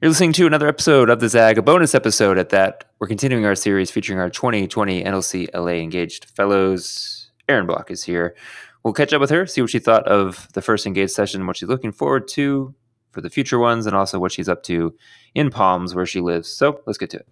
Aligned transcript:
You're 0.00 0.10
listening 0.10 0.32
to 0.34 0.46
another 0.46 0.68
episode 0.68 1.10
of 1.10 1.18
the 1.18 1.28
Zag, 1.28 1.58
a 1.58 1.62
bonus 1.62 1.92
episode 1.92 2.38
at 2.38 2.50
that. 2.50 2.84
We're 3.00 3.08
continuing 3.08 3.44
our 3.44 3.56
series 3.56 3.90
featuring 3.90 4.20
our 4.20 4.30
2020 4.30 5.02
NLC 5.02 5.48
LA 5.52 5.82
Engaged 5.82 6.26
Fellows. 6.26 7.32
Eryn 7.48 7.66
Block 7.66 7.90
is 7.90 8.04
here. 8.04 8.36
We'll 8.84 8.94
catch 8.94 9.12
up 9.12 9.20
with 9.20 9.30
her, 9.30 9.44
see 9.44 9.60
what 9.60 9.70
she 9.70 9.80
thought 9.80 10.06
of 10.06 10.46
the 10.52 10.62
first 10.62 10.86
Engaged 10.86 11.10
session, 11.10 11.48
what 11.48 11.56
she's 11.56 11.68
looking 11.68 11.90
forward 11.90 12.28
to 12.28 12.76
for 13.10 13.20
the 13.20 13.28
future 13.28 13.58
ones, 13.58 13.86
and 13.86 13.96
also 13.96 14.20
what 14.20 14.30
she's 14.30 14.48
up 14.48 14.62
to 14.62 14.94
in 15.34 15.50
Palms, 15.50 15.96
where 15.96 16.06
she 16.06 16.20
lives. 16.20 16.48
So 16.48 16.80
let's 16.86 16.96
get 16.96 17.10
to 17.10 17.16
it. 17.16 17.26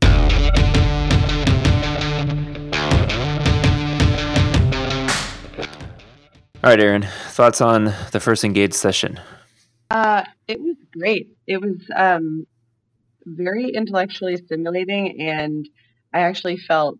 All 6.65 6.71
right, 6.71 6.81
Eryn, 6.81 7.09
thoughts 7.29 7.61
on 7.61 7.95
the 8.11 8.19
first 8.19 8.43
Engaged 8.43 8.75
session? 8.75 9.21
Uh, 9.89 10.25
it 10.49 10.61
was 10.61 10.75
great. 10.93 11.29
It 11.47 11.61
was 11.61 11.77
um, 11.95 12.45
very 13.27 13.69
intellectually 13.71 14.37
stimulating 14.37 15.21
and 15.21 15.69
I 16.15 16.21
actually 16.21 16.57
felt 16.57 16.99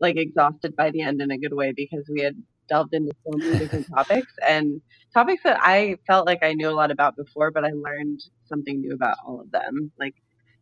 like 0.00 0.16
exhausted 0.16 0.76
by 0.76 0.90
the 0.90 1.02
end 1.02 1.22
in 1.22 1.30
a 1.30 1.38
good 1.38 1.52
way 1.52 1.72
because 1.74 2.04
we 2.12 2.22
had 2.22 2.34
delved 2.68 2.94
into 2.94 3.12
so 3.24 3.38
many 3.38 3.58
different 3.58 3.86
topics 3.94 4.32
and 4.46 4.80
topics 5.14 5.42
that 5.44 5.58
I 5.62 5.96
felt 6.06 6.26
like 6.26 6.42
I 6.42 6.54
knew 6.54 6.68
a 6.68 6.72
lot 6.72 6.90
about 6.90 7.16
before, 7.16 7.50
but 7.50 7.64
I 7.64 7.70
learned 7.70 8.20
something 8.46 8.80
new 8.80 8.94
about 8.94 9.16
all 9.26 9.40
of 9.40 9.50
them. 9.50 9.92
Like, 9.98 10.14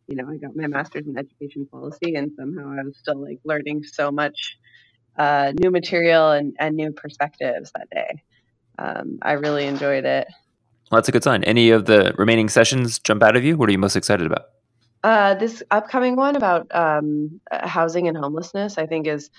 you 0.07 0.15
know, 0.15 0.29
I 0.29 0.37
got 0.37 0.55
my 0.55 0.67
master's 0.67 1.07
in 1.07 1.17
education 1.17 1.67
policy 1.71 2.15
and 2.15 2.31
somehow 2.37 2.71
I 2.71 2.83
was 2.83 2.97
still 2.97 3.21
like 3.21 3.39
learning 3.43 3.83
so 3.83 4.11
much 4.11 4.57
uh, 5.17 5.53
new 5.59 5.71
material 5.71 6.31
and, 6.31 6.55
and 6.59 6.75
new 6.75 6.91
perspectives 6.91 7.71
that 7.75 7.89
day. 7.91 8.23
Um, 8.77 9.19
I 9.21 9.33
really 9.33 9.65
enjoyed 9.65 10.05
it. 10.05 10.27
Well, 10.91 10.97
that's 10.99 11.09
a 11.09 11.11
good 11.11 11.23
sign. 11.23 11.43
Any 11.43 11.69
of 11.69 11.85
the 11.85 12.13
remaining 12.17 12.49
sessions 12.49 12.99
jump 12.99 13.21
out 13.21 13.35
of 13.35 13.43
you? 13.43 13.57
What 13.57 13.69
are 13.69 13.71
you 13.71 13.77
most 13.77 13.95
excited 13.95 14.25
about? 14.25 14.45
Uh, 15.03 15.33
this 15.35 15.63
upcoming 15.71 16.15
one 16.15 16.35
about 16.35 16.67
um, 16.75 17.39
uh, 17.51 17.65
housing 17.67 18.07
and 18.07 18.17
homelessness, 18.17 18.77
I 18.77 18.85
think, 18.85 19.07
is 19.07 19.29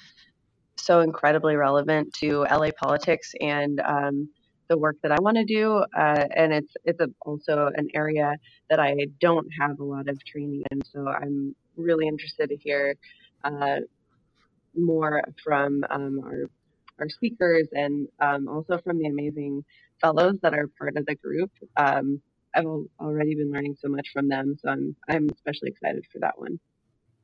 so 0.76 1.00
incredibly 1.00 1.56
relevant 1.56 2.14
to 2.14 2.46
LA 2.50 2.70
politics 2.70 3.32
and 3.40 3.78
um, 3.80 4.30
the 4.68 4.78
work 4.78 4.96
that 5.02 5.12
I 5.12 5.20
want 5.20 5.36
to 5.36 5.44
do. 5.44 5.84
Uh, 5.94 6.24
and 6.34 6.52
it's 6.52 6.74
it's 6.84 7.00
a, 7.00 7.08
also 7.26 7.70
an 7.74 7.88
area 7.94 8.36
that 8.70 8.80
I 8.80 8.96
don't 9.20 9.46
have 9.60 9.80
a 9.80 9.84
lot 9.84 10.08
of 10.08 10.24
training 10.24 10.62
in, 10.70 10.80
so 10.82 11.06
I'm 11.06 11.54
really 11.76 12.06
interested 12.06 12.48
to 12.48 12.56
hear 12.56 12.94
uh, 13.44 13.80
more 14.74 15.22
from 15.44 15.84
um, 15.90 16.20
our 16.24 16.44
our 17.00 17.08
speakers 17.08 17.68
and 17.72 18.08
um, 18.20 18.48
also 18.48 18.78
from 18.78 18.98
the 18.98 19.06
amazing 19.06 19.64
fellows 20.00 20.36
that 20.42 20.54
are 20.54 20.68
part 20.78 20.96
of 20.96 21.06
the 21.06 21.14
group. 21.16 21.50
Um, 21.76 22.22
I've 22.54 22.66
already 23.00 23.34
been 23.34 23.50
learning 23.52 23.76
so 23.80 23.88
much 23.88 24.08
from 24.12 24.28
them, 24.28 24.56
so 24.60 24.70
I'm 24.70 24.96
I'm 25.08 25.28
especially 25.34 25.70
excited 25.70 26.04
for 26.12 26.18
that 26.20 26.38
one. 26.38 26.58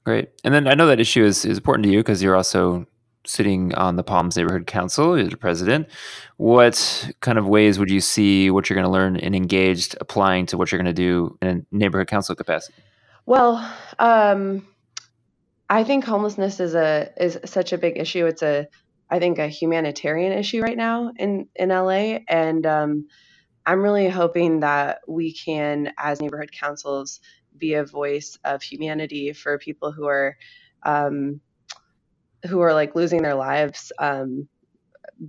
Great, 0.05 0.29
and 0.45 0.55
then 0.55 0.69
I 0.69 0.75
know 0.75 0.87
that 0.87 1.01
issue 1.01 1.25
is 1.25 1.45
is 1.45 1.59
important 1.59 1.85
to 1.85 1.91
you 1.91 2.01
because 2.01 2.23
you're 2.23 2.37
also 2.37 2.87
sitting 3.27 3.75
on 3.75 3.97
the 3.97 4.03
Palms 4.03 4.37
Neighborhood 4.37 4.67
Council. 4.67 5.19
You're 5.19 5.29
the 5.29 5.37
president. 5.37 5.89
What 6.37 7.11
kind 7.21 7.39
of 7.39 7.47
ways 7.47 7.79
would 7.79 7.91
you 7.91 8.01
see 8.01 8.51
what 8.51 8.71
you're 8.71 8.77
going 8.77 8.87
to 8.87 8.91
learn 8.91 9.17
and 9.17 9.35
engaged 9.35 9.97
applying 10.01 10.47
to 10.47 10.57
what 10.57 10.71
you're 10.71 10.81
going 10.81 10.95
to 10.95 11.03
do 11.03 11.37
in 11.43 11.49
a 11.49 11.77
neighborhood 11.77 12.09
council 12.09 12.35
capacity? 12.35 12.83
Well, 13.27 13.57
um, 13.99 14.67
I 15.69 15.83
think 15.83 16.05
homelessness 16.05 16.61
is 16.61 16.75
a 16.75 17.11
is 17.17 17.39
such 17.45 17.73
a 17.73 17.79
big 17.79 17.99
issue. 17.99 18.27
It's 18.27 18.43
a 18.43 18.69
I 19.11 19.19
think 19.19 19.39
a 19.39 19.49
humanitarian 19.49 20.33
issue 20.33 20.63
right 20.63 20.77
now 20.77 21.13
in 21.17 21.49
in 21.57 21.71
LA, 21.71 22.21
and 22.29 22.65
um, 22.67 23.07
I'm 23.67 23.83
really 23.83 24.09
hoping 24.09 24.61
that 24.61 25.01
we 25.09 25.33
can, 25.35 25.93
as 25.99 26.21
neighborhood 26.21 26.53
councils, 26.53 27.21
be 27.59 27.75
a 27.75 27.85
voice 27.85 28.39
of 28.45 28.63
humanity 28.63 29.33
for 29.33 29.59
people 29.59 29.93
who 29.93 30.07
are 30.07 30.37
um, 30.85 31.41
who 32.47 32.61
are 32.61 32.75
like 32.75 32.95
losing 32.95 33.23
their 33.23 33.35
lives 33.35 33.93
um, 33.99 34.49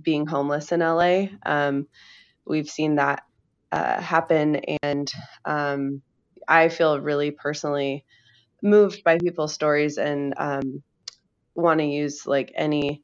being 0.02 0.26
homeless 0.26 0.72
in 0.72 0.82
LA. 0.82 1.26
Um, 1.44 1.86
we've 2.46 2.68
seen 2.70 2.96
that 2.96 3.22
uh, 3.72 4.00
happen, 4.00 4.56
and 4.82 5.12
um, 5.44 6.02
I 6.48 6.68
feel 6.68 7.00
really 7.00 7.30
personally 7.32 8.04
moved 8.62 9.04
by 9.04 9.18
people's 9.18 9.54
stories 9.54 9.98
and 9.98 10.34
um, 10.38 10.82
want 11.54 11.80
to 11.80 11.86
use 11.86 12.26
like 12.26 12.52
any 12.56 13.02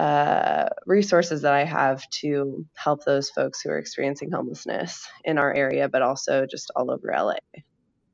uh, 0.00 0.66
resources 0.86 1.42
that 1.42 1.52
I 1.52 1.62
have 1.62 2.08
to 2.08 2.64
help 2.74 3.04
those 3.04 3.28
folks 3.28 3.60
who 3.60 3.68
are 3.68 3.76
experiencing 3.76 4.30
homelessness 4.30 5.06
in 5.26 5.36
our 5.36 5.52
area, 5.52 5.90
but 5.90 6.00
also 6.00 6.46
just 6.46 6.70
all 6.74 6.90
over 6.90 7.12
LA. 7.14 7.34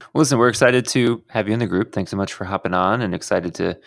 Well, 0.00 0.22
listen, 0.22 0.36
we're 0.36 0.48
excited 0.48 0.84
to 0.88 1.22
have 1.28 1.46
you 1.46 1.54
in 1.54 1.60
the 1.60 1.66
group. 1.68 1.92
Thanks 1.92 2.10
so 2.10 2.16
much 2.16 2.32
for 2.32 2.44
hopping 2.44 2.74
on 2.74 3.02
and 3.02 3.14
excited 3.14 3.54
to 3.56 3.78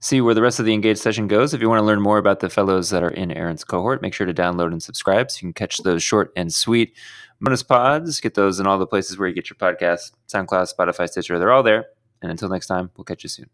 see 0.00 0.22
where 0.22 0.32
the 0.32 0.40
rest 0.40 0.60
of 0.60 0.64
the 0.64 0.72
engaged 0.72 1.00
session 1.00 1.28
goes. 1.28 1.52
If 1.52 1.60
you 1.60 1.68
want 1.68 1.80
to 1.80 1.84
learn 1.84 2.00
more 2.00 2.16
about 2.16 2.40
the 2.40 2.48
fellows 2.48 2.88
that 2.88 3.02
are 3.02 3.10
in 3.10 3.28
Eryn's 3.28 3.64
cohort, 3.64 4.00
make 4.00 4.14
sure 4.14 4.26
to 4.26 4.32
download 4.32 4.72
and 4.72 4.82
subscribe 4.82 5.30
so 5.30 5.36
you 5.36 5.40
can 5.40 5.52
catch 5.52 5.76
those 5.78 6.02
short 6.02 6.32
and 6.34 6.54
sweet 6.54 6.96
bonus 7.38 7.62
pods. 7.62 8.18
Get 8.18 8.32
those 8.32 8.60
in 8.60 8.66
all 8.66 8.78
the 8.78 8.86
places 8.86 9.18
where 9.18 9.28
you 9.28 9.34
get 9.34 9.50
your 9.50 9.58
podcasts 9.58 10.12
SoundCloud, 10.32 10.72
Spotify, 10.74 11.06
Stitcher. 11.06 11.38
They're 11.38 11.52
all 11.52 11.62
there. 11.62 11.84
And 12.22 12.30
until 12.30 12.48
next 12.48 12.68
time, 12.68 12.90
we'll 12.96 13.04
catch 13.04 13.24
you 13.24 13.28
soon. 13.28 13.50